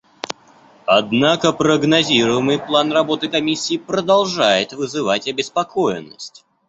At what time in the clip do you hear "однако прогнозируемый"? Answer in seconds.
0.87-2.57